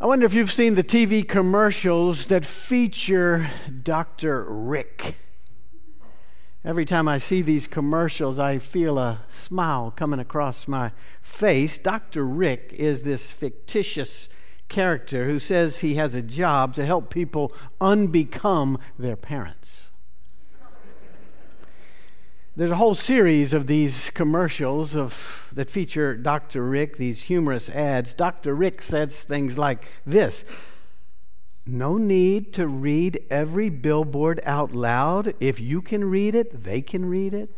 [0.00, 3.50] I wonder if you've seen the TV commercials that feature
[3.82, 4.46] Dr.
[4.48, 5.16] Rick.
[6.64, 11.78] Every time I see these commercials, I feel a smile coming across my face.
[11.78, 12.24] Dr.
[12.24, 14.28] Rick is this fictitious
[14.68, 19.87] character who says he has a job to help people unbecome their parents.
[22.58, 26.64] There's a whole series of these commercials of, that feature Dr.
[26.64, 28.14] Rick, these humorous ads.
[28.14, 28.52] Dr.
[28.52, 30.44] Rick says things like this
[31.64, 35.34] No need to read every billboard out loud.
[35.38, 37.48] If you can read it, they can read it.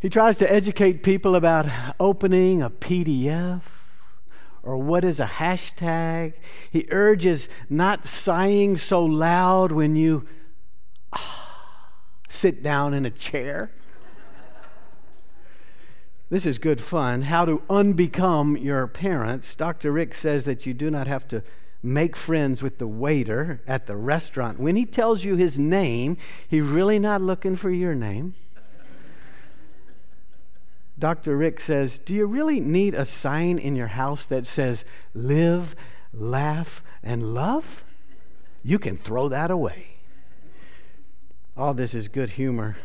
[0.00, 1.66] He tries to educate people about
[2.00, 3.60] opening a PDF
[4.62, 6.32] or what is a hashtag.
[6.70, 10.26] He urges not sighing so loud when you.
[11.12, 11.37] Ah,
[12.28, 13.70] sit down in a chair.
[16.30, 17.22] This is good fun.
[17.22, 19.54] How to unbecome your parents.
[19.54, 19.90] Dr.
[19.90, 21.42] Rick says that you do not have to
[21.82, 24.60] make friends with the waiter at the restaurant.
[24.60, 28.34] When he tells you his name, he's really not looking for your name.
[30.98, 31.36] Dr.
[31.36, 35.76] Rick says, Do you really need a sign in your house that says live,
[36.12, 37.84] laugh, and love?
[38.62, 39.97] You can throw that away
[41.58, 42.76] all this is good humor.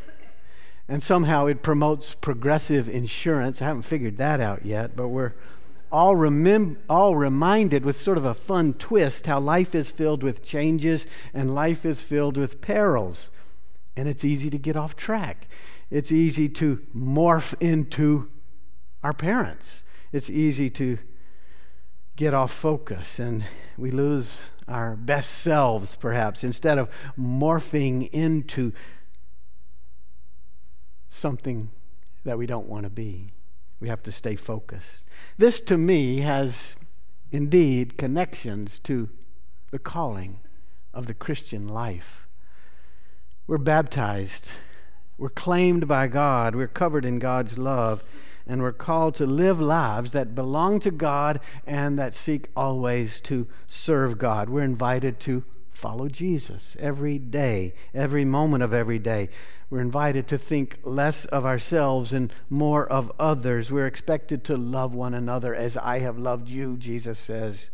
[0.89, 3.61] And somehow it promotes progressive insurance.
[3.61, 5.33] I haven't figured that out yet, but we're
[5.91, 10.44] all, remem- all reminded with sort of a fun twist how life is filled with
[10.44, 13.29] changes and life is filled with perils.
[13.95, 15.47] And it's easy to get off track.
[15.91, 18.29] It's easy to morph into
[19.03, 19.83] our parents.
[20.11, 20.97] It's easy to
[22.16, 23.45] get off focus and
[23.77, 28.72] we lose our best selves, perhaps, instead of morphing into
[31.09, 31.69] something
[32.23, 33.34] that we don't want to be.
[33.80, 35.03] We have to stay focused.
[35.38, 36.75] This, to me, has
[37.31, 39.09] indeed connections to
[39.72, 40.39] the calling
[40.94, 42.28] of the Christian life.
[43.47, 44.53] We're baptized,
[45.18, 48.03] we're claimed by God, we're covered in God's love
[48.46, 53.48] and we're called to live lives that belong to God and that seek always to
[53.68, 54.50] serve God.
[54.50, 59.30] We're invited to follow Jesus every day, every moment of every day.
[59.70, 63.72] We're invited to think less of ourselves and more of others.
[63.72, 67.70] We're expected to love one another as I have loved you, Jesus says.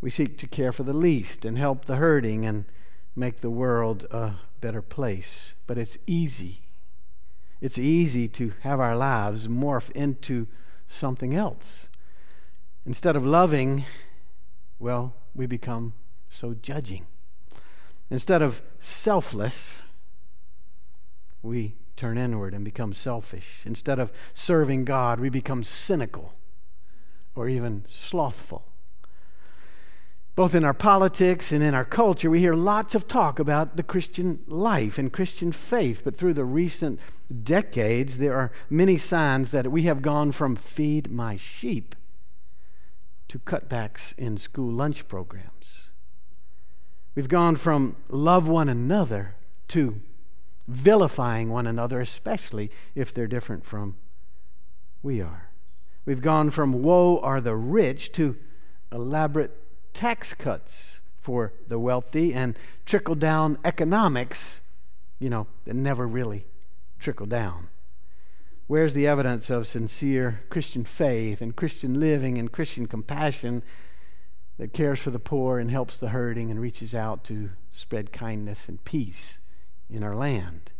[0.00, 2.66] We seek to care for the least and help the hurting and
[3.16, 5.54] make the world a better place.
[5.66, 6.65] But it's easy
[7.60, 10.46] it's easy to have our lives morph into
[10.86, 11.88] something else.
[12.84, 13.84] Instead of loving,
[14.78, 15.94] well, we become
[16.30, 17.06] so judging.
[18.10, 19.82] Instead of selfless,
[21.42, 23.62] we turn inward and become selfish.
[23.64, 26.34] Instead of serving God, we become cynical
[27.34, 28.64] or even slothful
[30.36, 33.82] both in our politics and in our culture, we hear lots of talk about the
[33.82, 36.02] Christian life and Christian faith.
[36.04, 37.00] But through the recent
[37.42, 41.96] decades, there are many signs that we have gone from feed my sheep
[43.28, 45.88] to cutbacks in school lunch programs.
[47.14, 49.36] We've gone from love one another
[49.68, 50.02] to
[50.68, 53.96] vilifying one another, especially if they're different from
[55.02, 55.48] we are.
[56.04, 58.36] We've gone from woe are the rich to
[58.92, 59.65] elaborate
[59.96, 64.60] tax cuts for the wealthy and trickle down economics,
[65.18, 66.44] you know, that never really
[66.98, 67.68] trickle down.
[68.66, 73.62] Where's the evidence of sincere Christian faith and Christian living and Christian compassion
[74.58, 78.68] that cares for the poor and helps the hurting and reaches out to spread kindness
[78.68, 79.38] and peace
[79.88, 80.72] in our land?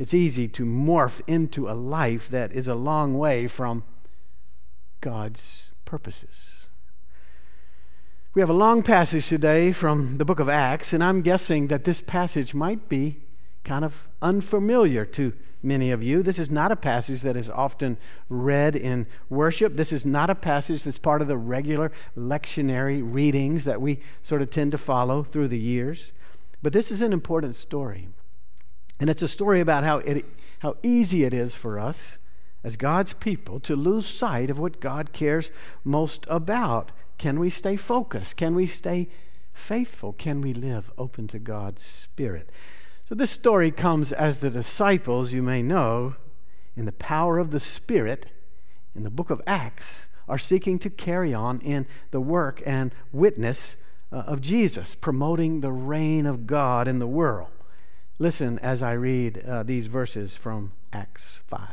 [0.00, 3.84] It's easy to morph into a life that is a long way from
[5.00, 6.63] God's purposes.
[8.34, 11.84] We have a long passage today from the book of Acts, and I'm guessing that
[11.84, 13.18] this passage might be
[13.62, 16.20] kind of unfamiliar to many of you.
[16.20, 17.96] This is not a passage that is often
[18.28, 19.74] read in worship.
[19.74, 24.42] This is not a passage that's part of the regular lectionary readings that we sort
[24.42, 26.10] of tend to follow through the years.
[26.60, 28.08] But this is an important story.
[28.98, 30.24] And it's a story about how, it,
[30.58, 32.18] how easy it is for us
[32.64, 35.52] as God's people to lose sight of what God cares
[35.84, 36.90] most about
[37.24, 38.36] can we stay focused?
[38.36, 39.08] Can we stay
[39.54, 40.12] faithful?
[40.12, 42.50] Can we live open to God's Spirit?
[43.06, 46.16] So, this story comes as the disciples, you may know,
[46.76, 48.26] in the power of the Spirit
[48.94, 53.78] in the book of Acts, are seeking to carry on in the work and witness
[54.12, 57.48] uh, of Jesus, promoting the reign of God in the world.
[58.18, 61.70] Listen as I read uh, these verses from Acts 5.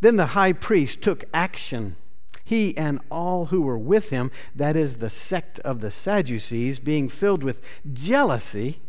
[0.00, 1.94] Then the high priest took action
[2.44, 7.08] He and all who were with him, that is, the sect of the Sadducees, being
[7.08, 7.62] filled with
[7.92, 8.80] jealousy,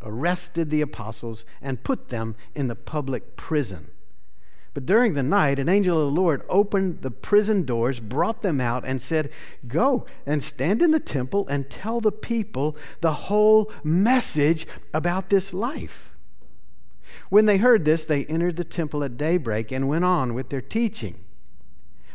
[0.00, 3.88] arrested the apostles and put them in the public prison.
[4.74, 8.58] But during the night, an angel of the Lord opened the prison doors, brought them
[8.58, 9.30] out, and said,
[9.68, 15.52] Go and stand in the temple and tell the people the whole message about this
[15.52, 16.16] life.
[17.28, 20.62] When they heard this, they entered the temple at daybreak and went on with their
[20.62, 21.16] teaching.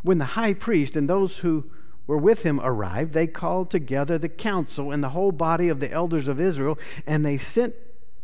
[0.03, 1.65] When the high priest and those who
[2.05, 5.91] were with him arrived, they called together the council and the whole body of the
[5.91, 7.75] elders of Israel, and they sent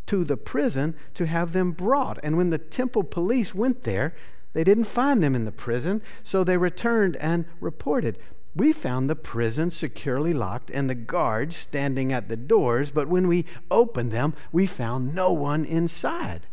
[0.08, 2.20] to the prison to have them brought.
[2.24, 4.16] And when the temple police went there,
[4.54, 8.18] they didn't find them in the prison, so they returned and reported.
[8.56, 13.28] We found the prison securely locked and the guards standing at the doors, but when
[13.28, 16.48] we opened them, we found no one inside.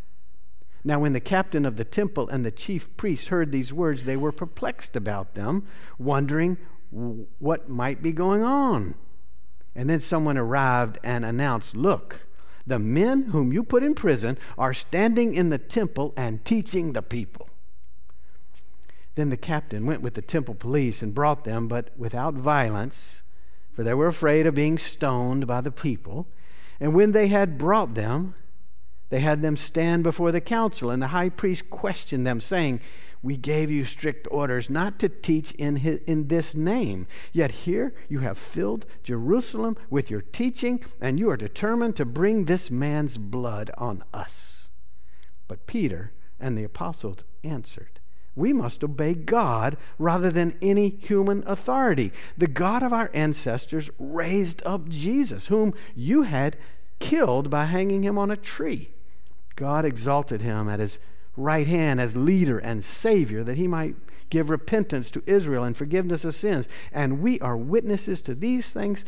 [0.83, 4.17] Now, when the captain of the temple and the chief priests heard these words, they
[4.17, 5.67] were perplexed about them,
[5.99, 6.57] wondering
[6.91, 8.95] what might be going on.
[9.75, 12.27] And then someone arrived and announced, Look,
[12.67, 17.03] the men whom you put in prison are standing in the temple and teaching the
[17.03, 17.49] people.
[19.15, 23.23] Then the captain went with the temple police and brought them, but without violence,
[23.73, 26.27] for they were afraid of being stoned by the people.
[26.79, 28.35] And when they had brought them,
[29.11, 32.81] they had them stand before the council, and the high priest questioned them, saying,
[33.23, 37.07] We gave you strict orders not to teach in, his, in this name.
[37.33, 42.45] Yet here you have filled Jerusalem with your teaching, and you are determined to bring
[42.45, 44.69] this man's blood on us.
[45.49, 48.01] But Peter and the apostles answered,
[48.37, 52.13] we must obey God rather than any human authority.
[52.39, 56.57] The God of our ancestors raised up Jesus, whom you had
[57.01, 58.91] killed by hanging him on a tree.
[59.61, 60.99] God exalted him at his
[61.37, 63.95] right hand as leader and savior that he might
[64.31, 66.67] give repentance to Israel and forgiveness of sins.
[66.93, 69.05] And we are witnesses to these things,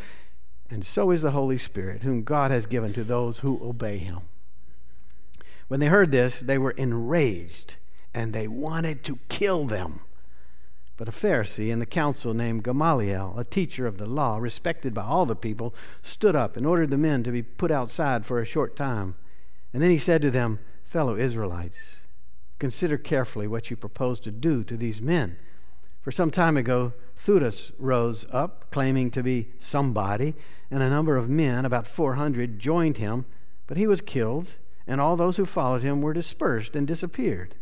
[0.69, 4.19] and so is the Holy Spirit, whom God has given to those who obey him.
[5.69, 7.76] When they heard this, they were enraged
[8.12, 10.00] and they wanted to kill them.
[10.99, 15.04] But a Pharisee in the council named Gamaliel, a teacher of the law, respected by
[15.04, 18.44] all the people, stood up and ordered the men to be put outside for a
[18.44, 19.14] short time.
[19.73, 22.01] And then he said to them, Fellow Israelites,
[22.59, 25.37] consider carefully what you propose to do to these men.
[26.03, 30.35] For some time ago, Theudas rose up, claiming to be somebody,
[30.71, 33.25] and a number of men, about 400, joined him,
[33.67, 37.55] but he was killed, and all those who followed him were dispersed and disappeared.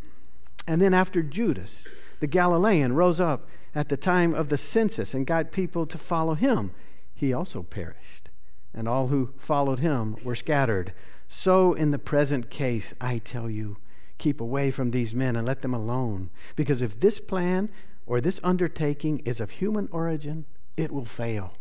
[0.66, 1.86] And then after Judas,
[2.20, 6.34] the Galilean, rose up at the time of the census and got people to follow
[6.34, 6.72] him,
[7.14, 8.30] he also perished,
[8.72, 10.92] and all who followed him were scattered.
[11.32, 13.76] So, in the present case, I tell you,
[14.18, 17.68] keep away from these men and let them alone, because if this plan
[18.04, 20.44] or this undertaking is of human origin,
[20.76, 21.54] it will fail.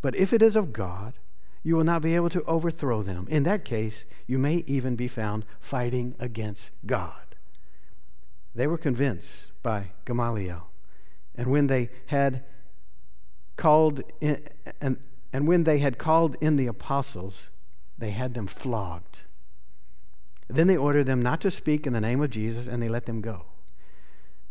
[0.00, 1.12] But if it is of God,
[1.62, 3.26] you will not be able to overthrow them.
[3.28, 7.36] In that case, you may even be found fighting against God.
[8.54, 10.66] They were convinced by Gamaliel.
[11.34, 12.42] And when they had
[13.56, 14.42] called in,
[14.80, 14.96] and,
[15.30, 17.50] and when they had called in the apostles,
[17.98, 19.22] they had them flogged.
[20.48, 23.06] Then they ordered them not to speak in the name of Jesus, and they let
[23.06, 23.46] them go.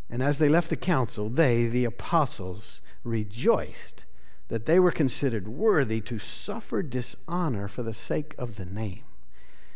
[0.09, 4.05] And as they left the council, they, the apostles, rejoiced
[4.49, 9.03] that they were considered worthy to suffer dishonor for the sake of the name.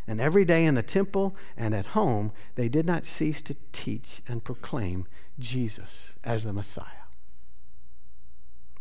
[0.08, 4.22] And every day in the temple and at home, they did not cease to teach
[4.28, 5.08] and proclaim
[5.40, 6.86] Jesus as the Messiah.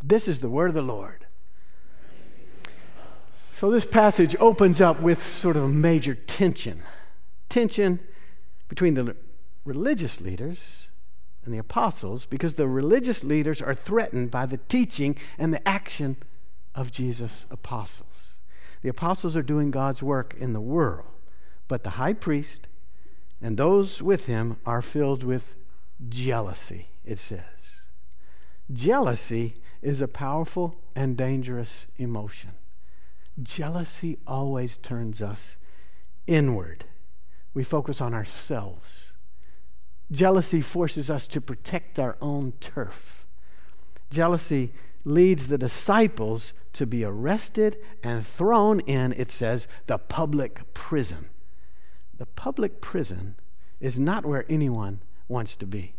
[0.03, 1.27] This is the word of the Lord.
[3.61, 6.81] So, this passage opens up with sort of a major tension
[7.47, 7.99] tension
[8.69, 9.15] between the
[9.65, 10.89] religious leaders
[11.45, 16.17] and the apostles because the religious leaders are threatened by the teaching and the action
[16.73, 18.39] of Jesus' apostles.
[18.81, 21.05] The apostles are doing God's work in the world,
[21.67, 22.65] but the high priest
[23.43, 25.53] and those with him are filled with
[26.09, 27.83] jealousy, it says.
[28.73, 29.53] Jealousy
[29.83, 32.53] is a powerful and dangerous emotion.
[33.41, 35.57] Jealousy always turns us
[36.27, 36.85] inward.
[37.53, 39.13] We focus on ourselves.
[40.11, 43.25] Jealousy forces us to protect our own turf.
[44.09, 44.73] Jealousy
[45.05, 51.29] leads the disciples to be arrested and thrown in, it says, the public prison.
[52.17, 53.35] The public prison
[53.79, 55.95] is not where anyone wants to be.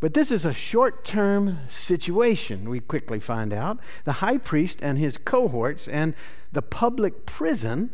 [0.00, 3.78] But this is a short term situation, we quickly find out.
[4.04, 6.14] The high priest and his cohorts and
[6.52, 7.90] the public prison,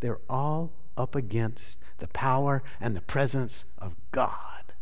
[0.00, 4.74] they're all up against the power and the presence of God.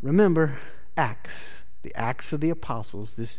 [0.00, 0.58] Remember,
[0.96, 3.38] Acts, the Acts of the Apostles, this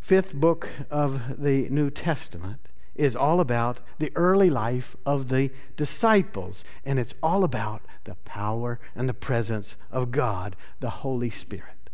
[0.00, 6.64] fifth book of the New Testament, is all about the early life of the disciples,
[6.84, 11.90] and it's all about the power and the presence of God, the Holy Spirit.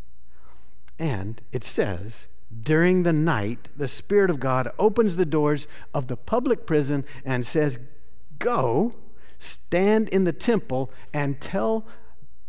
[0.99, 2.28] And it says,
[2.61, 7.47] during the night, the Spirit of God opens the doors of the public prison and
[7.47, 7.78] says,
[8.38, 8.94] Go,
[9.38, 11.87] stand in the temple, and tell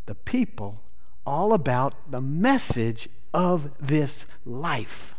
[0.05, 0.81] the people
[1.25, 5.15] all about the message of this life.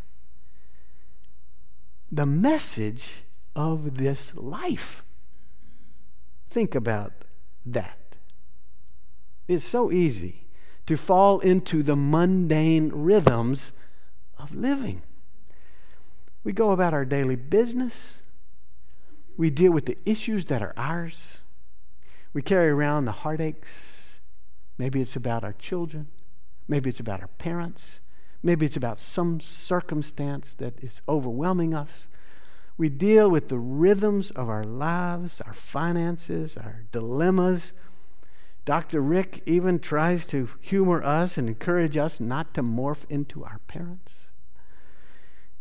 [2.10, 3.24] The message
[3.56, 5.02] of this life.
[6.50, 7.12] Think about
[7.66, 8.16] that.
[9.48, 10.46] It's so easy
[10.86, 13.72] to fall into the mundane rhythms
[14.38, 15.02] of living.
[16.42, 18.22] We go about our daily business.
[19.36, 21.38] We deal with the issues that are ours.
[22.32, 24.20] We carry around the heartaches.
[24.76, 26.08] Maybe it's about our children.
[26.68, 28.00] Maybe it's about our parents.
[28.44, 32.08] Maybe it's about some circumstance that is overwhelming us.
[32.76, 37.72] We deal with the rhythms of our lives, our finances, our dilemmas.
[38.66, 39.00] Dr.
[39.00, 44.28] Rick even tries to humor us and encourage us not to morph into our parents.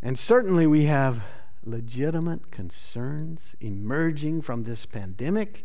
[0.02, 1.24] And certainly we have
[1.63, 5.63] legitimate concerns emerging from this pandemic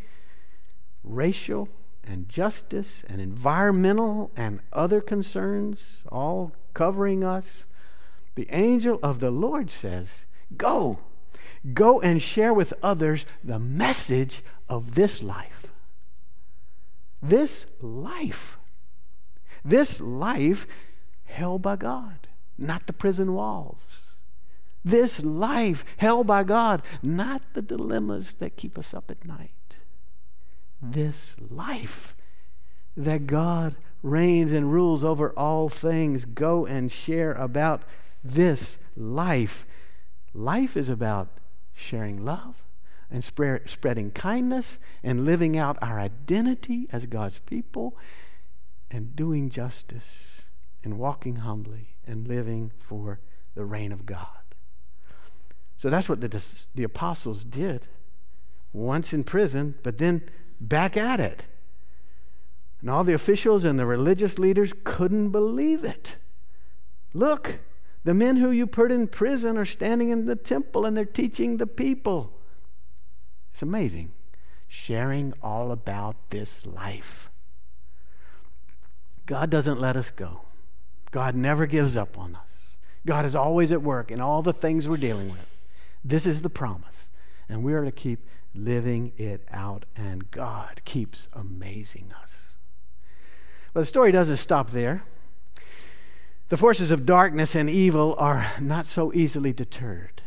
[1.02, 1.68] racial
[2.04, 7.66] and justice and environmental and other concerns all covering us.
[8.34, 10.26] The angel of the Lord says,
[10.56, 11.00] Go
[11.74, 15.66] Go and share with others the message of this life.
[17.22, 18.58] This life.
[19.64, 20.66] This life
[21.24, 24.14] held by God, not the prison walls.
[24.84, 29.50] This life held by God, not the dilemmas that keep us up at night.
[30.80, 32.14] This life
[32.97, 36.25] that God reigns and rules over all things.
[36.25, 37.82] Go and share about
[38.23, 39.66] this life.
[40.35, 41.28] Life is about
[41.75, 42.62] sharing love
[43.11, 47.97] and spread, spreading kindness and living out our identity as God's people
[48.90, 50.42] and doing justice
[50.85, 53.20] and walking humbly and living for
[53.54, 54.26] the reign of God.
[55.76, 56.42] So that's what the,
[56.75, 57.88] the apostles did.
[58.73, 60.28] Once in prison, but then
[60.60, 61.44] back at it.
[62.80, 66.16] And all the officials and the religious leaders couldn't believe it.
[67.12, 67.58] Look,
[68.04, 71.56] the men who you put in prison are standing in the temple and they're teaching
[71.56, 72.32] the people.
[73.52, 74.12] It's amazing.
[74.68, 77.30] Sharing all about this life.
[79.26, 80.42] God doesn't let us go.
[81.10, 82.78] God never gives up on us.
[83.04, 85.58] God is always at work in all the things we're dealing with.
[86.04, 87.08] This is the promise.
[87.48, 92.46] And we are to keep living it out, and God keeps amazing us.
[93.72, 95.04] But the story doesn't stop there.
[96.48, 100.22] The forces of darkness and evil are not so easily deterred.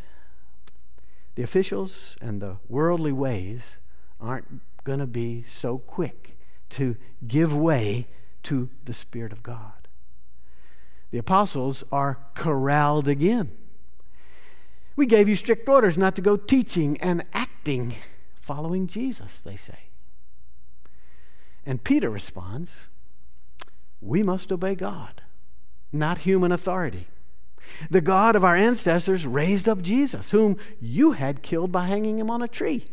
[1.34, 3.78] The officials and the worldly ways
[4.20, 6.36] aren't going to be so quick
[6.70, 8.08] to give way
[8.44, 9.72] to the Spirit of God.
[11.10, 13.52] The apostles are corralled again.
[14.96, 17.94] We gave you strict orders not to go teaching and acting
[18.40, 19.78] following Jesus, they say.
[21.64, 22.88] And Peter responds,
[24.00, 25.22] We must obey God
[25.92, 27.06] not human authority.
[27.90, 32.30] The God of our ancestors raised up Jesus, whom you had killed by hanging him
[32.30, 32.86] on a tree.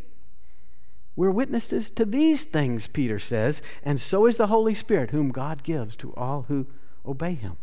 [1.16, 5.62] We're witnesses to these things, Peter says, and so is the Holy Spirit, whom God
[5.62, 6.66] gives to all who
[7.04, 7.56] obey him.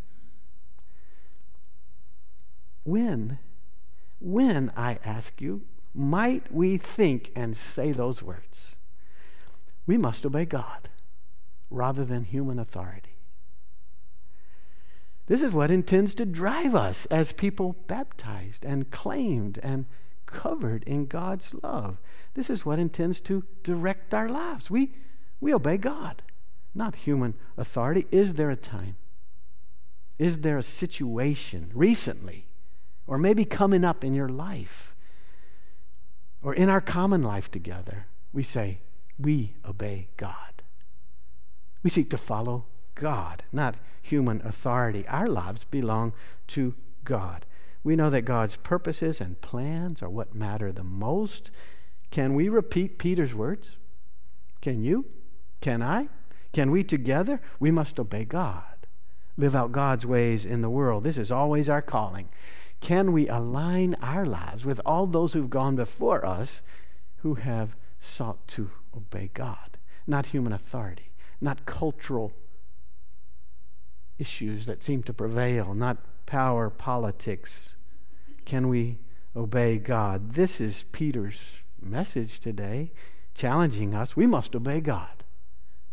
[2.84, 3.40] When,
[4.20, 8.76] when, I ask you, might we think and say those words?
[9.86, 10.90] We must obey God
[11.70, 13.16] rather than human authority.
[15.28, 19.86] This is what intends to drive us as people baptized and claimed and
[20.26, 21.98] covered in God's love.
[22.34, 24.70] This is what intends to direct our lives.
[24.70, 24.94] We,
[25.42, 26.22] we obey God,
[26.74, 28.08] not human authority.
[28.12, 28.96] Is there a time?
[30.18, 32.47] Is there a situation recently,
[33.08, 34.94] or maybe coming up in your life,
[36.44, 38.06] or in our common life together?
[38.32, 38.82] We say,
[39.18, 40.62] We obey God.
[41.84, 45.08] We seek to follow God, not human authority.
[45.08, 46.14] Our lives belong
[46.48, 47.46] to God.
[47.84, 51.52] We know that God's purposes and plans are what matter the most.
[52.12, 53.78] Can we repeat Peter's words?
[54.62, 55.06] Can you?
[55.62, 56.10] Can I?
[56.54, 57.40] Can we together?
[57.60, 58.88] We must obey God,
[59.38, 61.04] live out God's ways in the world.
[61.04, 62.30] This is always our calling.
[62.80, 66.62] Can we align our lives with all those who've gone before us
[67.18, 69.78] who have sought to obey God?
[70.06, 72.34] Not human authority, not cultural
[74.18, 77.76] issues that seem to prevail, not power politics.
[78.46, 79.00] Can we
[79.36, 80.34] obey God?
[80.34, 81.42] This is Peter's
[81.82, 82.92] message today,
[83.34, 84.16] challenging us.
[84.16, 85.24] We must obey God,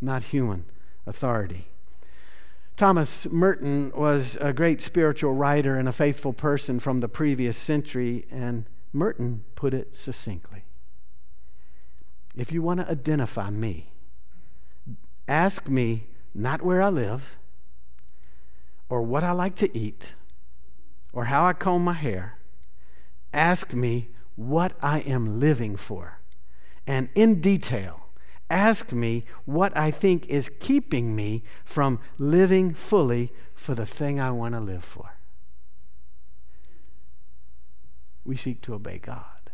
[0.01, 0.67] not human
[1.07, 1.69] authority.
[2.77, 8.27] Thomas Merton was a great spiritual writer and a faithful person from the previous century,
[8.33, 10.65] and Merton put it succinctly.
[12.37, 13.93] If you want to identify me,
[15.29, 17.37] ask me not where I live,
[18.89, 20.15] or what I like to eat,
[21.13, 22.39] or how I comb my hair.
[23.33, 26.19] Ask me what I am living for.
[26.89, 28.04] And in detail,
[28.51, 34.31] ask me what I think is keeping me from living fully for the thing I
[34.31, 35.13] want to live for.
[38.25, 39.51] We seek to obey God,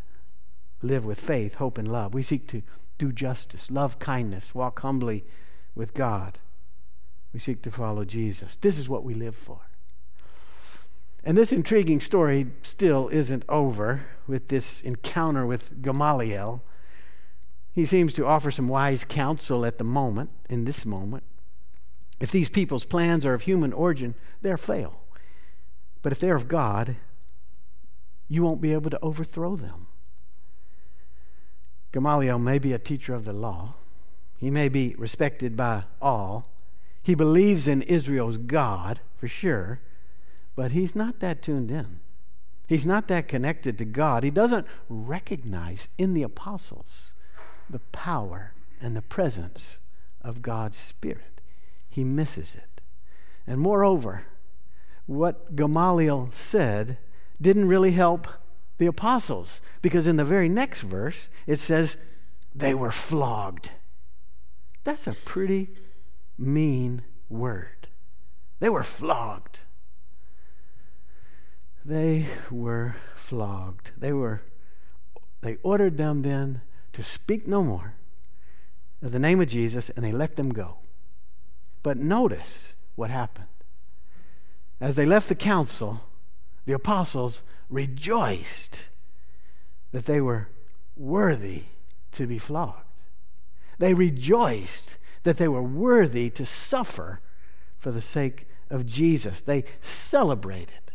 [0.82, 2.14] live with faith, hope, and love.
[2.14, 2.62] We seek to
[2.98, 5.24] do justice, love kindness, walk humbly
[5.74, 6.38] with God.
[7.32, 8.56] We seek to follow Jesus.
[8.60, 9.60] This is what we live for.
[11.22, 16.62] And this intriguing story still isn't over with this encounter with Gamaliel.
[17.72, 21.22] He seems to offer some wise counsel at the moment, in this moment.
[22.18, 25.00] If these people's plans are of human origin, they'll fail.
[26.02, 26.96] But if they're of God,
[28.28, 29.86] you won't be able to overthrow them.
[31.92, 33.74] Gamaliel may be a teacher of the law,
[34.38, 36.46] he may be respected by all.
[37.02, 39.80] He believes in Israel's God, for sure,
[40.54, 42.00] but he's not that tuned in.
[42.66, 44.22] He's not that connected to God.
[44.22, 47.12] He doesn't recognize in the apostles
[47.70, 49.80] the power and the presence
[50.22, 51.40] of God's Spirit.
[51.88, 52.80] He misses it.
[53.46, 54.24] And moreover,
[55.06, 56.98] what Gamaliel said
[57.40, 58.28] didn't really help
[58.78, 61.96] the apostles because in the very next verse it says
[62.54, 63.70] they were flogged.
[64.84, 65.70] That's a pretty
[66.38, 67.88] mean word.
[68.60, 69.60] They were flogged.
[71.84, 73.92] They were flogged.
[73.96, 74.42] They were
[75.42, 76.60] they ordered them then
[76.92, 77.94] to speak no more
[79.02, 80.78] of the name of Jesus and they let them go.
[81.82, 83.46] But notice what happened.
[84.80, 86.02] As they left the council,
[86.66, 88.88] the apostles rejoiced
[89.92, 90.48] that they were
[90.96, 91.64] worthy
[92.12, 92.84] to be flogged.
[93.78, 97.20] They rejoiced that they were worthy to suffer
[97.78, 99.40] for the sake of Jesus.
[99.40, 100.92] They celebrated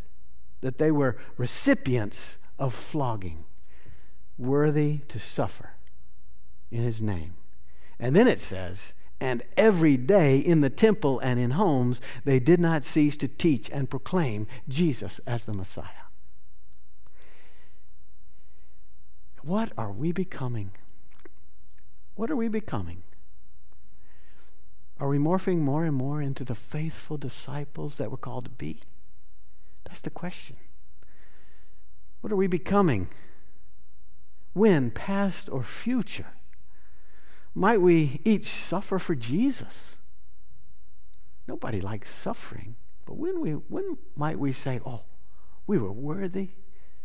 [0.62, 3.45] that they were recipients of flogging,
[4.38, 5.74] worthy to suffer
[6.71, 7.36] in his name.
[7.99, 12.60] And then it says, and every day in the temple and in homes, they did
[12.60, 16.06] not cease to teach and proclaim Jesus as the Messiah.
[19.41, 20.71] What are we becoming?
[22.15, 23.04] What are we becoming?
[24.99, 28.82] Are we morphing more and more into the faithful disciples that we're called to be?
[29.86, 30.58] That's the question.
[32.21, 33.10] What are we becoming?
[34.54, 36.28] When, past or future?
[37.55, 39.97] Might we each suffer for Jesus?
[41.47, 42.75] Nobody likes suffering.
[43.05, 45.03] But when, we, when might we say, oh,
[45.65, 46.49] we were worthy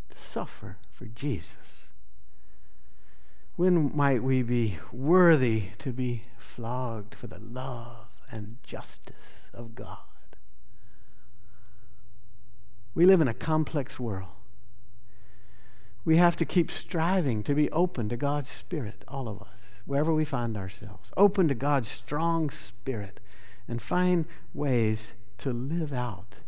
[0.09, 1.91] to suffer for Jesus?
[3.55, 9.99] When might we be worthy to be flogged for the love and justice of God?
[12.95, 14.40] We live in a complex world.
[16.05, 20.13] We have to keep striving to be open to God's Spirit, all of us, wherever
[20.13, 21.11] we find ourselves.
[21.17, 23.21] Open to God's strong Spirit
[23.69, 26.39] and find ways to live out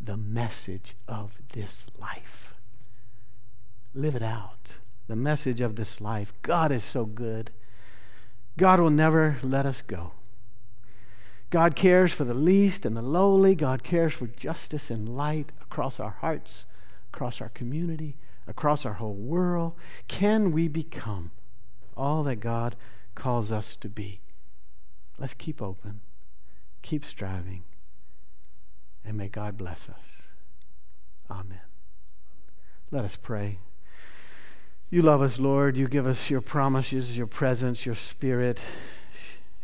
[0.00, 2.54] the message of this life.
[3.94, 4.72] Live it out
[5.08, 6.32] the message of this life.
[6.42, 7.50] God is so good.
[8.56, 10.12] God will never let us go.
[11.50, 13.54] God cares for the least and the lowly.
[13.54, 16.66] God cares for justice and light across our hearts,
[17.12, 19.74] across our community, across our whole world.
[20.08, 21.30] Can we become
[21.96, 22.76] all that God
[23.14, 24.20] calls us to be?
[25.18, 26.00] Let's keep open,
[26.82, 27.64] keep striving,
[29.04, 30.28] and may God bless us.
[31.30, 31.60] Amen.
[32.90, 33.58] Let us pray.
[34.90, 35.76] You love us, Lord.
[35.76, 38.60] You give us your promises, your presence, your spirit.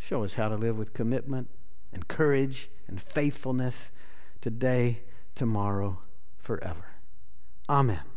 [0.00, 1.48] Show us how to live with commitment
[1.92, 3.92] and courage and faithfulness
[4.40, 5.02] today,
[5.34, 6.00] tomorrow,
[6.38, 6.86] forever.
[7.68, 8.11] Amen.